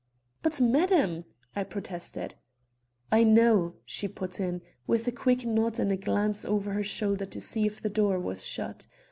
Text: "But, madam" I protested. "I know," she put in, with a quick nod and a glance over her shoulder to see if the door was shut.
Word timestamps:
"But, 0.41 0.59
madam" 0.59 1.25
I 1.55 1.63
protested. 1.63 2.33
"I 3.11 3.23
know," 3.23 3.75
she 3.85 4.07
put 4.07 4.39
in, 4.39 4.63
with 4.87 5.07
a 5.07 5.11
quick 5.11 5.45
nod 5.45 5.77
and 5.77 5.91
a 5.91 5.95
glance 5.95 6.43
over 6.43 6.73
her 6.73 6.81
shoulder 6.81 7.25
to 7.25 7.39
see 7.39 7.67
if 7.67 7.79
the 7.83 7.87
door 7.87 8.19
was 8.19 8.43
shut. 8.43 8.87